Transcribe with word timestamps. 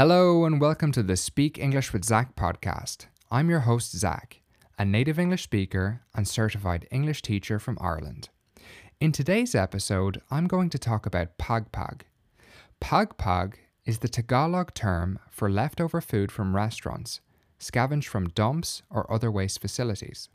Hello, 0.00 0.46
and 0.46 0.62
welcome 0.62 0.92
to 0.92 1.02
the 1.02 1.14
Speak 1.14 1.58
English 1.58 1.92
with 1.92 2.06
Zach 2.06 2.34
podcast. 2.34 3.04
I'm 3.30 3.50
your 3.50 3.60
host, 3.60 3.94
Zach, 3.94 4.40
a 4.78 4.84
native 4.86 5.18
English 5.18 5.42
speaker 5.42 6.00
and 6.14 6.26
certified 6.26 6.88
English 6.90 7.20
teacher 7.20 7.58
from 7.58 7.76
Ireland. 7.82 8.30
In 8.98 9.12
today's 9.12 9.54
episode, 9.54 10.22
I'm 10.30 10.46
going 10.46 10.70
to 10.70 10.78
talk 10.78 11.04
about 11.04 11.36
pagpag. 11.36 12.04
Pagpag 12.80 13.56
is 13.84 13.98
the 13.98 14.08
Tagalog 14.08 14.72
term 14.72 15.18
for 15.30 15.50
leftover 15.50 16.00
food 16.00 16.32
from 16.32 16.56
restaurants, 16.56 17.20
scavenged 17.58 18.08
from 18.08 18.30
dumps 18.30 18.80
or 18.88 19.12
other 19.12 19.30
waste 19.30 19.60
facilities. 19.60 20.30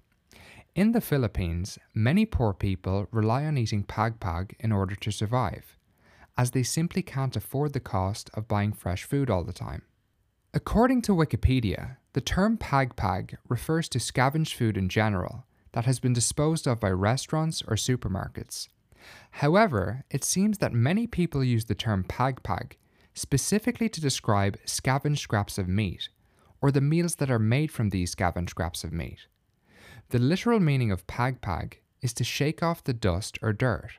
In 0.76 0.92
the 0.92 1.02
Philippines, 1.02 1.80
many 1.92 2.28
poor 2.28 2.54
people 2.54 3.08
rely 3.10 3.46
on 3.46 3.58
eating 3.58 3.84
pagpag 3.84 4.54
in 4.60 4.72
order 4.72 4.94
to 4.94 5.10
survive 5.10 5.75
as 6.38 6.52
they 6.52 6.64
simply 6.64 7.02
can't 7.02 7.36
afford 7.36 7.74
the 7.74 7.80
cost 7.80 8.30
of 8.34 8.48
buying 8.48 8.74
fresh 8.74 9.04
food 9.04 9.30
all 9.30 9.44
the 9.44 9.54
time. 9.54 9.84
According 10.54 11.02
to 11.04 11.12
Wikipedia, 11.12 11.98
the 12.14 12.22
term 12.22 12.58
pagpag 12.58 13.36
refers 13.50 13.90
to 13.90 14.00
scavenged 14.00 14.54
food 14.54 14.78
in 14.78 14.90
general 14.90 15.46
that 15.74 15.86
has 15.86 16.00
been 16.00 16.14
disposed 16.14 16.66
of 16.68 16.80
by 16.80 16.92
restaurants 16.92 17.62
or 17.68 17.76
supermarkets. 17.76 18.70
However, 19.32 20.06
it 20.10 20.24
seems 20.24 20.60
that 20.60 20.74
many 20.74 21.08
people 21.08 21.44
use 21.44 21.66
the 21.66 21.76
term 21.76 22.04
pagpag 22.06 22.74
specifically 23.14 23.90
to 23.90 24.02
describe 24.02 24.58
scavenged 24.66 25.22
scraps 25.22 25.58
of 25.58 25.68
meat, 25.68 26.10
or 26.62 26.72
the 26.72 26.82
meals 26.82 27.16
that 27.16 27.32
are 27.32 27.40
made 27.40 27.72
from 27.72 27.90
these 27.90 28.12
scavenged 28.12 28.52
scraps 28.52 28.84
of 28.84 28.92
meat. 28.92 29.28
The 30.10 30.20
literal 30.20 30.60
meaning 30.60 30.92
of 30.92 31.08
pagpag 31.08 31.76
is 32.02 32.14
to 32.14 32.24
shake 32.24 32.62
off 32.62 32.84
the 32.84 32.94
dust 32.94 33.40
or 33.42 33.54
dirt, 33.54 33.92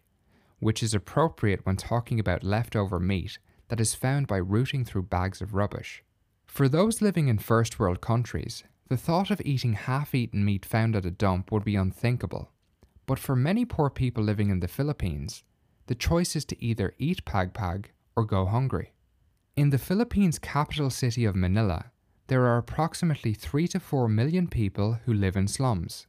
which 0.59 0.83
is 0.83 0.95
appropriate 0.95 1.65
when 1.65 1.77
talking 1.77 2.19
about 2.19 2.42
leftover 2.42 2.98
meat 2.98 3.38
that 3.69 3.80
is 3.80 3.95
found 3.95 4.27
by 4.27 4.37
rooting 4.37 4.84
through 4.84 5.02
bags 5.02 5.41
of 5.41 5.55
rubbish. 5.55 6.02
For 6.46 6.69
those 6.69 7.02
living 7.02 7.29
in 7.29 7.38
first 7.38 7.79
world 7.79 8.01
countries, 8.01 8.65
the 8.88 8.96
thought 8.96 9.30
of 9.30 9.42
eating 9.45 9.74
half 9.74 10.15
eaten 10.15 10.45
meat 10.45 10.65
found 10.65 10.95
at 10.95 11.04
a 11.04 11.10
dump 11.10 11.51
would 11.51 11.65
be 11.65 11.77
unthinkable. 11.77 12.51
But 13.07 13.18
for 13.18 13.37
many 13.37 13.65
poor 13.65 13.90
people 13.90 14.24
living 14.24 14.51
in 14.51 14.60
the 14.60 14.68
Philippines, 14.68 15.45
the 15.87 15.95
choice 15.95 16.34
is 16.34 16.45
to 16.46 16.65
either 16.65 16.95
eat 16.99 17.24
pagpag 17.24 17.87
or 18.16 18.24
go 18.24 18.46
hungry. 18.46 18.93
In 19.57 19.71
the 19.71 19.79
Philippines' 19.79 20.38
capital 20.38 20.90
city 20.90 21.24
of 21.24 21.37
Manila, 21.37 21.93
there 22.29 22.45
are 22.46 22.59
approximately 22.59 23.34
3 23.34 23.68
to 23.68 23.80
4 23.80 24.09
million 24.09 24.49
people 24.49 24.99
who 25.04 25.12
live 25.12 25.37
in 25.37 25.46
slums. 25.46 26.07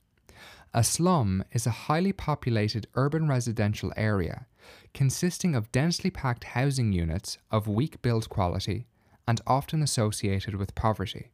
A 0.74 0.84
slum 0.84 1.44
is 1.52 1.66
a 1.66 1.72
highly 1.72 2.12
populated 2.12 2.88
urban 2.96 3.28
residential 3.28 3.94
area 3.96 4.48
consisting 4.94 5.56
of 5.56 5.72
densely 5.72 6.10
packed 6.10 6.44
housing 6.44 6.92
units 6.92 7.38
of 7.52 7.68
weak 7.68 8.02
build 8.02 8.30
quality 8.30 8.88
and 9.28 9.42
often 9.48 9.82
associated 9.82 10.56
with 10.56 10.76
poverty. 10.76 11.32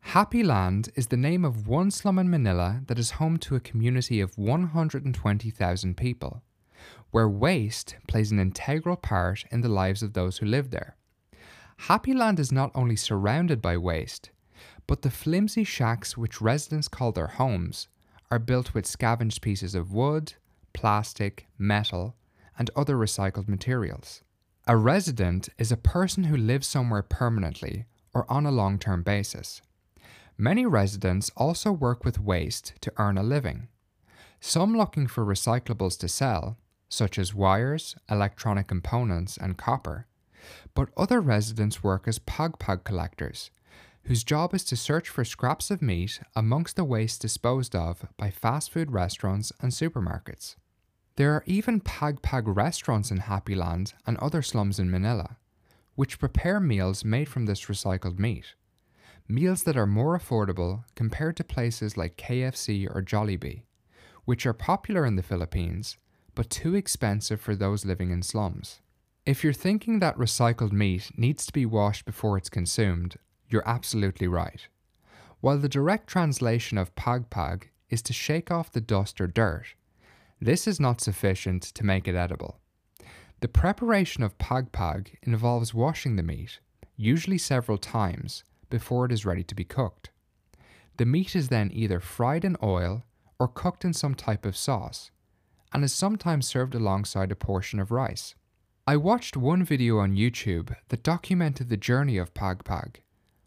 Happy 0.00 0.42
Land 0.42 0.90
is 0.94 1.06
the 1.06 1.16
name 1.16 1.44
of 1.44 1.66
one 1.66 1.90
slum 1.90 2.18
in 2.18 2.28
Manila 2.28 2.82
that 2.86 2.98
is 2.98 3.12
home 3.12 3.38
to 3.38 3.56
a 3.56 3.60
community 3.60 4.20
of 4.20 4.36
120,000 4.36 5.96
people, 5.96 6.42
where 7.10 7.28
waste 7.28 7.96
plays 8.06 8.30
an 8.30 8.38
integral 8.38 8.96
part 8.96 9.44
in 9.50 9.62
the 9.62 9.68
lives 9.68 10.02
of 10.02 10.12
those 10.12 10.38
who 10.38 10.46
live 10.46 10.70
there. 10.70 10.96
Happy 11.78 12.12
Land 12.12 12.38
is 12.38 12.52
not 12.52 12.70
only 12.74 12.96
surrounded 12.96 13.62
by 13.62 13.78
waste, 13.78 14.30
but 14.86 15.02
the 15.02 15.10
flimsy 15.10 15.64
shacks 15.64 16.18
which 16.18 16.42
residents 16.42 16.88
call 16.88 17.12
their 17.12 17.26
homes 17.26 17.88
are 18.34 18.40
built 18.40 18.74
with 18.74 18.84
scavenged 18.84 19.40
pieces 19.42 19.76
of 19.76 19.92
wood, 19.92 20.32
plastic, 20.72 21.46
metal, 21.56 22.16
and 22.58 22.68
other 22.74 22.96
recycled 22.96 23.46
materials. 23.46 24.22
A 24.66 24.76
resident 24.76 25.48
is 25.56 25.70
a 25.70 25.76
person 25.76 26.24
who 26.24 26.36
lives 26.36 26.66
somewhere 26.66 27.04
permanently 27.04 27.84
or 28.12 28.26
on 28.28 28.44
a 28.44 28.50
long 28.50 28.80
term 28.80 29.04
basis. 29.04 29.62
Many 30.36 30.66
residents 30.66 31.30
also 31.36 31.70
work 31.70 32.04
with 32.04 32.18
waste 32.18 32.72
to 32.80 32.92
earn 32.96 33.16
a 33.16 33.22
living. 33.22 33.68
Some 34.40 34.76
looking 34.76 35.06
for 35.06 35.24
recyclables 35.24 35.96
to 36.00 36.08
sell, 36.08 36.58
such 36.88 37.20
as 37.20 37.36
wires, 37.36 37.94
electronic 38.10 38.66
components, 38.66 39.36
and 39.36 39.56
copper, 39.56 40.08
but 40.74 40.88
other 40.96 41.20
residents 41.20 41.84
work 41.84 42.08
as 42.08 42.18
pagpag 42.18 42.82
collectors 42.82 43.52
whose 44.04 44.24
job 44.24 44.54
is 44.54 44.64
to 44.64 44.76
search 44.76 45.08
for 45.08 45.24
scraps 45.24 45.70
of 45.70 45.80
meat 45.80 46.20
amongst 46.36 46.76
the 46.76 46.84
waste 46.84 47.22
disposed 47.22 47.74
of 47.74 48.06
by 48.16 48.30
fast 48.30 48.70
food 48.70 48.92
restaurants 48.92 49.52
and 49.60 49.72
supermarkets. 49.72 50.56
There 51.16 51.32
are 51.32 51.44
even 51.46 51.80
pagpag 51.80 52.42
restaurants 52.46 53.10
in 53.10 53.18
Happy 53.18 53.54
Land 53.54 53.94
and 54.06 54.16
other 54.18 54.42
slums 54.42 54.78
in 54.78 54.90
Manila, 54.90 55.36
which 55.94 56.18
prepare 56.18 56.60
meals 56.60 57.04
made 57.04 57.28
from 57.28 57.46
this 57.46 57.66
recycled 57.66 58.18
meat. 58.18 58.54
Meals 59.28 59.62
that 59.62 59.76
are 59.76 59.86
more 59.86 60.18
affordable 60.18 60.84
compared 60.94 61.36
to 61.36 61.44
places 61.44 61.96
like 61.96 62.16
KFC 62.16 62.86
or 62.86 63.02
Jollibee, 63.02 63.62
which 64.24 64.44
are 64.44 64.52
popular 64.52 65.06
in 65.06 65.16
the 65.16 65.22
Philippines 65.22 65.96
but 66.34 66.50
too 66.50 66.74
expensive 66.74 67.40
for 67.40 67.54
those 67.54 67.84
living 67.84 68.10
in 68.10 68.22
slums. 68.22 68.80
If 69.24 69.42
you're 69.42 69.52
thinking 69.52 70.00
that 70.00 70.18
recycled 70.18 70.72
meat 70.72 71.10
needs 71.16 71.46
to 71.46 71.52
be 71.52 71.64
washed 71.64 72.04
before 72.04 72.36
it's 72.36 72.50
consumed, 72.50 73.16
you're 73.54 73.68
absolutely 73.68 74.26
right. 74.26 74.66
While 75.40 75.58
the 75.58 75.68
direct 75.68 76.08
translation 76.08 76.76
of 76.76 76.94
pagpag 76.96 77.68
is 77.88 78.02
to 78.02 78.12
shake 78.12 78.50
off 78.50 78.72
the 78.72 78.80
dust 78.80 79.20
or 79.20 79.28
dirt, 79.28 79.74
this 80.40 80.66
is 80.66 80.80
not 80.80 81.00
sufficient 81.00 81.62
to 81.62 81.86
make 81.86 82.08
it 82.08 82.16
edible. 82.16 82.58
The 83.40 83.48
preparation 83.48 84.24
of 84.24 84.38
pagpag 84.38 85.16
involves 85.22 85.72
washing 85.72 86.16
the 86.16 86.22
meat, 86.24 86.58
usually 86.96 87.38
several 87.38 87.78
times, 87.78 88.42
before 88.70 89.06
it 89.06 89.12
is 89.12 89.24
ready 89.24 89.44
to 89.44 89.54
be 89.54 89.64
cooked. 89.64 90.10
The 90.96 91.06
meat 91.06 91.36
is 91.36 91.48
then 91.48 91.70
either 91.72 92.00
fried 92.00 92.44
in 92.44 92.56
oil 92.62 93.04
or 93.38 93.46
cooked 93.46 93.84
in 93.84 93.92
some 93.92 94.16
type 94.16 94.44
of 94.44 94.56
sauce, 94.56 95.12
and 95.72 95.84
is 95.84 95.92
sometimes 95.92 96.48
served 96.48 96.74
alongside 96.74 97.30
a 97.30 97.36
portion 97.36 97.78
of 97.78 97.92
rice. 97.92 98.34
I 98.86 98.96
watched 98.96 99.36
one 99.36 99.64
video 99.64 99.98
on 99.98 100.16
YouTube 100.16 100.74
that 100.88 101.04
documented 101.04 101.68
the 101.68 101.76
journey 101.76 102.18
of 102.18 102.34
pagpag 102.34 102.96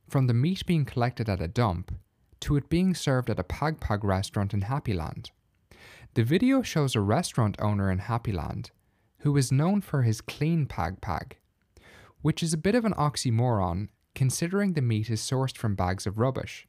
from 0.08 0.28
the 0.28 0.34
meat 0.34 0.66
being 0.66 0.86
collected 0.86 1.30
at 1.30 1.42
a 1.42 1.48
dump 1.48 1.94
to 2.40 2.56
it 2.56 2.70
being 2.70 2.94
served 2.94 3.30
at 3.30 3.40
a 3.40 3.44
pagpag 3.44 4.04
restaurant 4.04 4.54
in 4.54 4.62
Happyland. 4.62 5.32
The 6.14 6.24
video 6.24 6.62
shows 6.62 6.96
a 6.96 7.02
restaurant 7.02 7.58
owner 7.60 7.92
in 7.92 8.00
Happyland 8.00 8.72
who 9.20 9.36
is 9.38 9.52
known 9.52 9.82
for 9.82 10.04
his 10.04 10.22
clean 10.22 10.66
pagpag, 10.66 11.34
which 12.22 12.42
is 12.42 12.54
a 12.54 12.58
bit 12.58 12.76
of 12.76 12.86
an 12.86 12.94
oxymoron 12.94 13.90
considering 14.16 14.74
the 14.74 14.82
meat 14.82 15.10
is 15.10 15.22
sourced 15.22 15.58
from 15.58 15.76
bags 15.76 16.08
of 16.08 16.18
rubbish. 16.18 16.68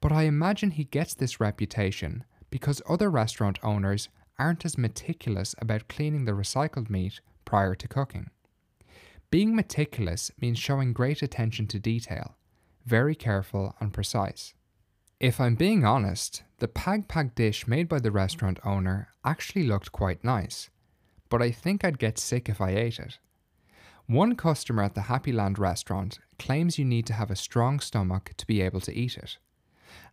But 0.00 0.12
I 0.12 0.22
imagine 0.22 0.72
he 0.72 0.84
gets 0.84 1.14
this 1.14 1.40
reputation 1.40 2.24
because 2.50 2.82
other 2.88 3.10
restaurant 3.10 3.58
owners 3.62 4.08
aren't 4.38 4.64
as 4.64 4.76
meticulous 4.76 5.54
about 5.58 5.88
cleaning 5.88 6.24
the 6.24 6.32
recycled 6.32 6.90
meat 6.90 7.20
prior 7.44 7.74
to 7.74 7.88
cooking. 7.88 8.30
Being 9.30 9.56
meticulous 9.56 10.30
means 10.40 10.58
showing 10.58 10.92
great 10.92 11.22
attention 11.22 11.66
to 11.68 11.78
detail, 11.78 12.36
very 12.86 13.14
careful 13.14 13.74
and 13.80 13.92
precise. 13.92 14.54
If 15.18 15.40
I'm 15.40 15.56
being 15.56 15.84
honest, 15.84 16.42
the 16.58 16.68
pagpag 16.68 17.34
dish 17.34 17.66
made 17.66 17.88
by 17.88 17.98
the 17.98 18.10
restaurant 18.10 18.60
owner 18.64 19.08
actually 19.24 19.64
looked 19.66 19.90
quite 19.92 20.22
nice, 20.22 20.70
but 21.28 21.42
I 21.42 21.50
think 21.50 21.84
I'd 21.84 21.98
get 21.98 22.18
sick 22.18 22.48
if 22.48 22.60
I 22.60 22.70
ate 22.70 22.98
it. 22.98 23.18
One 24.06 24.36
customer 24.36 24.84
at 24.84 24.94
the 24.94 25.02
Happy 25.02 25.32
Land 25.32 25.58
restaurant 25.58 26.20
claims 26.38 26.78
you 26.78 26.84
need 26.84 27.06
to 27.06 27.12
have 27.12 27.30
a 27.30 27.36
strong 27.36 27.80
stomach 27.80 28.34
to 28.36 28.46
be 28.46 28.60
able 28.60 28.80
to 28.82 28.94
eat 28.94 29.16
it. 29.16 29.38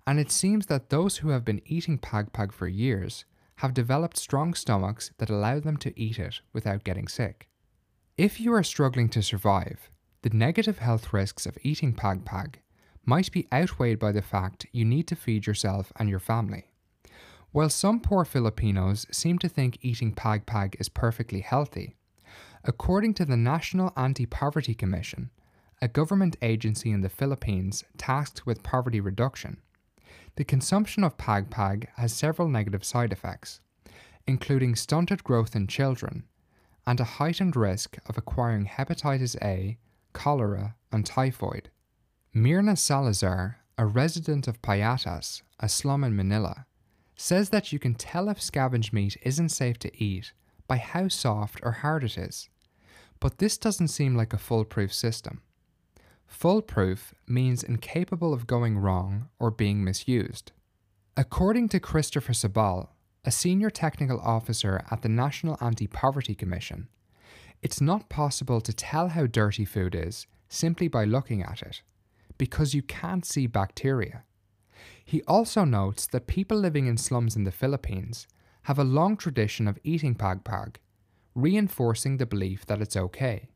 And 0.08 0.20
it 0.20 0.32
seems 0.32 0.66
that 0.66 0.90
those 0.90 1.18
who 1.18 1.30
have 1.30 1.46
been 1.46 1.62
eating 1.66 2.00
pagpag 2.00 2.52
for 2.52 2.68
years 2.68 3.26
have 3.58 3.76
developed 3.76 4.18
strong 4.18 4.56
stomachs 4.56 5.12
that 5.20 5.30
allow 5.30 5.60
them 5.60 5.78
to 5.78 5.98
eat 6.00 6.18
it 6.18 6.42
without 6.54 6.84
getting 6.84 7.08
sick. 7.08 7.50
If 8.18 8.40
you 8.40 8.54
are 8.54 8.64
struggling 8.64 9.10
to 9.10 9.22
survive, 9.22 9.92
the 10.24 10.30
negative 10.30 10.80
health 10.80 11.14
risks 11.14 11.46
of 11.46 11.58
eating 11.62 11.94
pagpag 11.94 12.56
might 13.06 13.32
be 13.32 13.48
outweighed 13.54 14.00
by 14.00 14.12
the 14.12 14.22
fact 14.22 14.66
you 14.72 14.86
need 14.86 15.08
to 15.08 15.16
feed 15.16 15.46
yourself 15.46 15.92
and 15.98 16.10
your 16.10 16.20
family. 16.20 16.72
While 17.52 17.70
some 17.70 18.00
poor 18.00 18.26
Filipinos 18.26 19.06
seem 19.12 19.38
to 19.40 19.50
think 19.50 19.78
eating 19.82 20.14
pagpag 20.14 20.80
is 20.80 20.90
perfectly 20.90 21.42
healthy, 21.42 21.96
according 22.64 23.14
to 23.16 23.26
the 23.26 23.38
National 23.38 23.94
Anti 23.96 24.26
Poverty 24.26 24.74
Commission, 24.74 25.30
a 25.82 25.88
government 25.88 26.38
agency 26.42 26.92
in 26.92 27.02
the 27.02 27.10
Philippines 27.10 27.84
tasked 27.98 28.46
with 28.46 28.64
poverty 28.64 29.00
reduction, 29.00 29.58
the 30.36 30.44
consumption 30.44 31.04
of 31.04 31.18
pagpag 31.18 31.88
has 31.98 32.14
several 32.14 32.48
negative 32.48 32.84
side 32.84 33.12
effects, 33.12 33.60
including 34.26 34.76
stunted 34.76 35.24
growth 35.24 35.56
in 35.56 35.68
children 35.68 36.24
and 36.88 37.00
a 37.00 37.04
heightened 37.04 37.56
risk 37.56 37.98
of 38.08 38.18
acquiring 38.18 38.66
hepatitis 38.66 39.36
A, 39.44 39.78
cholera, 40.14 40.76
and 40.92 41.06
typhoid. 41.06 41.70
Mirna 42.36 42.76
Salazar, 42.76 43.60
a 43.78 43.86
resident 43.86 44.48
of 44.48 44.60
Payatas, 44.64 45.44
a 45.60 45.70
slum 45.70 46.04
in 46.04 46.16
Manila, 46.16 46.66
says 47.16 47.50
that 47.50 47.72
you 47.72 47.78
can 47.78 47.94
tell 47.94 48.28
if 48.28 48.42
scavenged 48.42 48.92
meat 48.92 49.16
isn't 49.22 49.50
safe 49.50 49.78
to 49.78 50.04
eat 50.04 50.34
by 50.68 50.78
how 50.78 51.08
soft 51.08 51.60
or 51.62 51.72
hard 51.72 52.04
it 52.04 52.18
is. 52.18 52.50
But 53.20 53.38
this 53.38 53.56
doesn't 53.56 53.90
seem 53.90 54.16
like 54.16 54.34
a 54.34 54.40
foolproof 54.40 54.92
system. 54.92 55.44
Foolproof 56.26 57.14
means 57.28 57.62
incapable 57.62 58.34
of 58.34 58.48
going 58.48 58.80
wrong 58.80 59.30
or 59.38 59.52
being 59.52 59.84
misused. 59.84 60.54
According 61.16 61.70
to 61.70 61.80
Christopher 61.80 62.34
Sabal, 62.34 62.88
a 63.24 63.30
senior 63.30 63.70
technical 63.70 64.20
officer 64.20 64.84
at 64.90 65.04
the 65.04 65.08
National 65.08 65.56
Anti 65.62 65.86
Poverty 65.86 66.34
Commission, 66.34 66.88
it's 67.62 67.80
not 67.80 68.10
possible 68.10 68.60
to 68.60 68.74
tell 68.74 69.10
how 69.10 69.28
dirty 69.28 69.66
food 69.66 69.94
is 69.94 70.26
simply 70.50 70.88
by 70.88 71.06
looking 71.06 71.44
at 71.44 71.62
it, 71.62 71.84
because 72.38 72.74
you 72.74 72.82
can't 72.82 73.26
see 73.26 73.48
bacteria. 73.48 74.24
He 75.06 75.22
also 75.24 75.64
notes 75.64 76.08
that 76.08 76.28
people 76.28 76.58
living 76.58 76.88
in 76.88 76.98
slums 76.98 77.36
in 77.36 77.44
the 77.44 77.52
Philippines 77.52 78.28
have 78.64 78.80
a 78.80 78.84
long 78.84 79.18
tradition 79.18 79.68
of 79.68 79.80
eating 79.84 80.16
pagpag, 80.16 80.76
reinforcing 81.36 82.18
the 82.18 82.26
belief 82.26 82.66
that 82.66 82.82
it's 82.82 82.96
okay. 82.96 83.50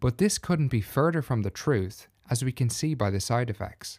But 0.00 0.18
this 0.18 0.38
couldn't 0.38 0.68
be 0.68 0.80
further 0.80 1.22
from 1.22 1.42
the 1.42 1.50
truth, 1.50 2.08
as 2.30 2.44
we 2.44 2.52
can 2.52 2.68
see 2.68 2.94
by 2.94 3.10
the 3.10 3.20
side 3.20 3.50
effects. 3.50 3.98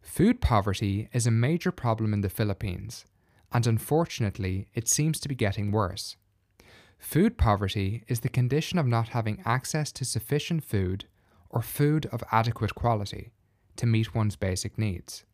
Food 0.00 0.40
poverty 0.40 1.08
is 1.12 1.26
a 1.26 1.30
major 1.30 1.70
problem 1.72 2.12
in 2.12 2.20
the 2.20 2.28
Philippines, 2.28 3.04
and 3.52 3.66
unfortunately, 3.66 4.68
it 4.74 4.88
seems 4.88 5.20
to 5.20 5.28
be 5.28 5.34
getting 5.34 5.70
worse. 5.70 6.16
Food 6.98 7.36
poverty 7.36 8.02
is 8.08 8.20
the 8.20 8.28
condition 8.28 8.78
of 8.78 8.86
not 8.86 9.10
having 9.10 9.42
access 9.44 9.92
to 9.92 10.04
sufficient 10.04 10.64
food 10.64 11.04
or 11.54 11.62
food 11.62 12.06
of 12.06 12.24
adequate 12.32 12.74
quality 12.74 13.30
to 13.76 13.86
meet 13.86 14.14
one's 14.14 14.36
basic 14.36 14.76
needs. 14.76 15.24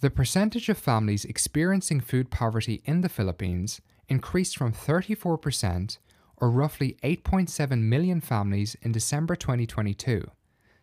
The 0.00 0.10
percentage 0.10 0.68
of 0.68 0.78
families 0.78 1.24
experiencing 1.24 2.00
food 2.00 2.30
poverty 2.30 2.82
in 2.84 3.00
the 3.00 3.08
Philippines 3.08 3.80
increased 4.08 4.56
from 4.56 4.72
34%, 4.72 5.98
or 6.36 6.50
roughly 6.50 6.96
8.7 7.02 7.80
million 7.82 8.20
families 8.20 8.76
in 8.82 8.92
December 8.92 9.34
2022, 9.34 10.28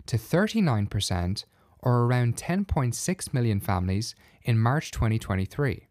to 0.06 0.18
39%, 0.18 1.46
or 1.82 2.06
around 2.06 2.36
10.6 2.36 3.34
million 3.34 3.60
families 3.60 4.16
in 4.44 4.58
March 4.58 4.92
2023. 4.92 5.88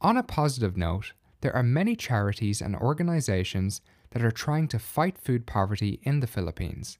On 0.00 0.16
a 0.16 0.22
positive 0.22 0.76
note, 0.76 1.12
there 1.40 1.54
are 1.54 1.62
many 1.62 1.94
charities 1.94 2.60
and 2.60 2.74
organizations 2.76 3.80
that 4.10 4.24
are 4.24 4.30
trying 4.30 4.68
to 4.68 4.78
fight 4.78 5.18
food 5.18 5.46
poverty 5.46 6.00
in 6.04 6.20
the 6.20 6.26
Philippines, 6.26 6.98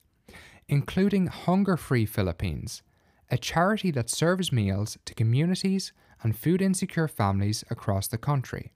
including 0.69 1.27
Hunger 1.27 1.75
Free 1.75 2.05
Philippines, 2.05 2.83
a 3.31 3.37
charity 3.37 3.91
that 3.91 4.09
serves 4.09 4.51
meals 4.51 4.97
to 5.05 5.15
communities 5.15 5.91
and 6.21 6.37
food 6.37 6.61
insecure 6.61 7.07
families 7.07 7.63
across 7.69 8.07
the 8.07 8.17
country, 8.17 8.71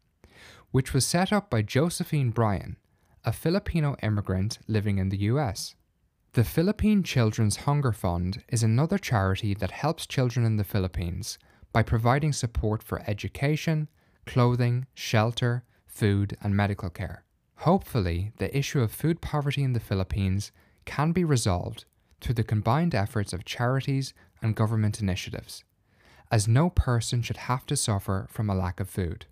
which 0.71 0.93
was 0.93 1.05
set 1.05 1.31
up 1.31 1.49
by 1.49 1.61
Josephine 1.61 2.31
Bryan, 2.31 2.77
a 3.23 3.31
Filipino 3.31 3.95
immigrant 4.01 4.59
living 4.67 4.97
in 4.97 5.09
the 5.09 5.17
US. 5.31 5.75
The 6.33 6.43
Philippine 6.43 7.03
Children's 7.03 7.57
Hunger 7.57 7.93
Fund 7.93 8.43
is 8.49 8.63
another 8.63 8.97
charity 8.97 9.53
that 9.53 9.69
helps 9.69 10.07
children 10.07 10.45
in 10.45 10.57
the 10.57 10.63
Philippines 10.63 11.37
by 11.71 11.83
providing 11.83 12.33
support 12.33 12.81
for 12.81 13.03
education, 13.05 13.87
clothing, 14.25 14.87
shelter, 14.95 15.63
food, 15.85 16.35
and 16.41 16.55
medical 16.55 16.89
care. 16.89 17.23
Hopefully, 17.57 18.31
the 18.37 18.55
issue 18.57 18.81
of 18.81 18.91
food 18.91 19.21
poverty 19.21 19.63
in 19.63 19.73
the 19.73 19.79
Philippines 19.79 20.51
can 20.85 21.11
be 21.11 21.23
resolved 21.23 21.85
through 22.21 22.35
the 22.35 22.43
combined 22.43 22.95
efforts 22.95 23.33
of 23.33 23.45
charities 23.45 24.13
and 24.41 24.55
government 24.55 25.01
initiatives, 25.01 25.63
as 26.31 26.47
no 26.47 26.69
person 26.69 27.21
should 27.21 27.37
have 27.37 27.65
to 27.65 27.75
suffer 27.75 28.27
from 28.29 28.49
a 28.49 28.55
lack 28.55 28.79
of 28.79 28.89
food. 28.89 29.25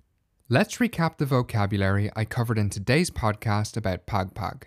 Let's 0.49 0.77
recap 0.77 1.17
the 1.17 1.25
vocabulary 1.25 2.11
I 2.15 2.25
covered 2.25 2.57
in 2.57 2.69
today's 2.69 3.09
podcast 3.09 3.77
about 3.77 4.05
pagpag. 4.05 4.63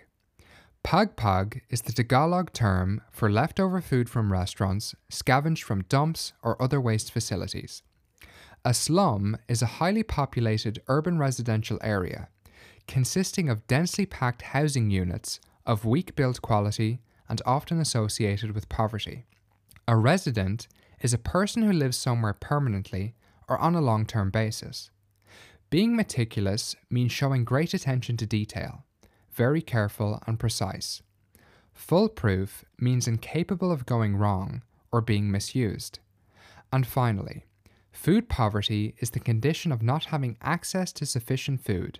Pagpag 0.83 1.61
is 1.69 1.81
the 1.81 1.93
Tagalog 1.93 2.53
term 2.53 3.01
for 3.11 3.31
leftover 3.31 3.81
food 3.81 4.09
from 4.09 4.31
restaurants 4.31 4.95
scavenged 5.09 5.63
from 5.63 5.83
dumps 5.83 6.33
or 6.43 6.61
other 6.61 6.81
waste 6.81 7.11
facilities. 7.11 7.83
A 8.63 8.73
slum 8.73 9.37
is 9.47 9.61
a 9.61 9.77
highly 9.77 10.03
populated 10.03 10.81
urban 10.87 11.19
residential 11.19 11.79
area 11.81 12.29
consisting 12.87 13.49
of 13.49 13.65
densely 13.67 14.05
packed 14.05 14.41
housing 14.41 14.89
units 14.89 15.39
of 15.65 15.85
weak 15.85 16.15
build 16.15 16.41
quality 16.41 17.01
and 17.27 17.41
often 17.45 17.79
associated 17.79 18.53
with 18.53 18.69
poverty. 18.69 19.25
A 19.87 19.95
resident 19.95 20.67
is 21.01 21.13
a 21.13 21.17
person 21.17 21.63
who 21.63 21.71
lives 21.71 21.97
somewhere 21.97 22.33
permanently 22.33 23.15
or 23.47 23.57
on 23.59 23.75
a 23.75 23.81
long 23.81 24.05
term 24.05 24.31
basis. 24.31 24.89
Being 25.69 25.95
meticulous 25.95 26.75
means 26.89 27.11
showing 27.11 27.43
great 27.43 27.73
attention 27.73 28.17
to 28.17 28.25
detail, 28.25 28.85
very 29.31 29.61
careful 29.61 30.21
and 30.25 30.39
precise. 30.39 31.01
Foolproof 31.73 32.63
means 32.79 33.07
incapable 33.07 33.71
of 33.71 33.85
going 33.85 34.15
wrong 34.15 34.61
or 34.91 35.01
being 35.01 35.29
misused. 35.29 35.99
And 36.71 36.87
finally, 36.87 37.45
Food 37.95 38.27
poverty 38.27 38.93
is 38.99 39.11
the 39.11 39.21
condition 39.21 39.71
of 39.71 39.81
not 39.81 40.05
having 40.05 40.37
access 40.41 40.91
to 40.91 41.05
sufficient 41.05 41.61
food, 41.61 41.99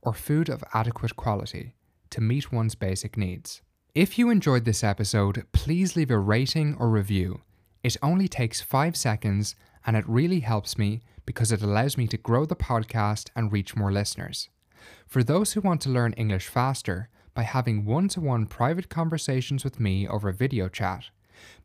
or 0.00 0.14
food 0.14 0.48
of 0.48 0.64
adequate 0.72 1.16
quality, 1.16 1.74
to 2.14 2.20
meet 2.20 2.52
one's 2.52 2.76
basic 2.76 3.16
needs. 3.16 3.60
If 3.92 4.16
you 4.18 4.30
enjoyed 4.30 4.64
this 4.64 4.84
episode, 4.84 5.44
please 5.50 5.96
leave 5.96 6.12
a 6.12 6.18
rating 6.18 6.76
or 6.78 6.88
review. 6.88 7.40
It 7.82 7.96
only 8.02 8.28
takes 8.28 8.60
five 8.60 8.96
seconds 8.96 9.56
and 9.84 9.96
it 9.96 10.08
really 10.08 10.38
helps 10.40 10.78
me 10.78 11.02
because 11.26 11.50
it 11.50 11.60
allows 11.60 11.98
me 11.98 12.06
to 12.06 12.16
grow 12.16 12.44
the 12.44 12.54
podcast 12.54 13.30
and 13.34 13.50
reach 13.50 13.74
more 13.74 13.90
listeners. 13.90 14.48
For 15.08 15.24
those 15.24 15.52
who 15.52 15.60
want 15.60 15.80
to 15.82 15.90
learn 15.90 16.12
English 16.12 16.46
faster 16.46 17.08
by 17.34 17.42
having 17.42 17.84
one 17.84 18.06
to 18.10 18.20
one 18.20 18.46
private 18.46 18.88
conversations 18.88 19.64
with 19.64 19.80
me 19.80 20.06
over 20.06 20.30
video 20.30 20.68
chat, 20.68 21.06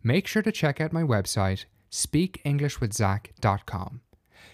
make 0.02 0.26
sure 0.26 0.42
to 0.42 0.52
check 0.52 0.82
out 0.82 0.92
my 0.92 1.04
website 1.04 1.66
speakenglishwithzach.com. 1.92 4.02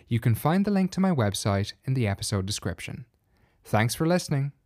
You 0.10 0.20
can 0.20 0.36
find 0.36 0.66
the 0.66 0.72
link 0.72 0.92
to 0.92 1.00
my 1.00 1.12
website 1.12 1.72
in 1.86 1.94
the 1.94 2.08
episode 2.08 2.46
description. 2.46 3.06
Thanks 3.64 3.96
for 3.96 4.06
listening. 4.06 4.52